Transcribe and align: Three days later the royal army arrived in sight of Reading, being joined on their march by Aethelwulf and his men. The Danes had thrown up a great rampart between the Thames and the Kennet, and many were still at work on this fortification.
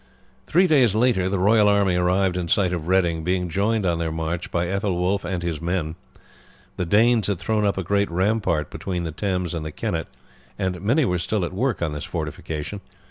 Three 0.47 0.65
days 0.65 0.95
later 0.95 1.29
the 1.29 1.37
royal 1.37 1.69
army 1.69 1.95
arrived 1.95 2.35
in 2.35 2.47
sight 2.47 2.73
of 2.73 2.87
Reading, 2.87 3.23
being 3.23 3.49
joined 3.49 3.85
on 3.85 3.99
their 3.99 4.11
march 4.11 4.49
by 4.49 4.65
Aethelwulf 4.65 5.23
and 5.23 5.43
his 5.43 5.61
men. 5.61 5.93
The 6.77 6.87
Danes 6.87 7.27
had 7.27 7.37
thrown 7.37 7.65
up 7.65 7.77
a 7.77 7.83
great 7.83 8.09
rampart 8.09 8.71
between 8.71 9.03
the 9.03 9.11
Thames 9.11 9.53
and 9.53 9.63
the 9.63 9.71
Kennet, 9.71 10.07
and 10.57 10.81
many 10.81 11.05
were 11.05 11.19
still 11.19 11.45
at 11.45 11.53
work 11.53 11.83
on 11.83 11.93
this 11.93 12.03
fortification. 12.05 12.81